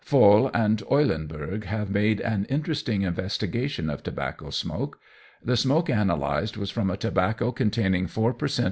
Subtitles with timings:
[0.03, 4.99] Vohl and Eulenberg have made an interesting investigation of tobacco smoke.
[5.45, 8.59] The smoke analysed was from a tobacco containing four per cent.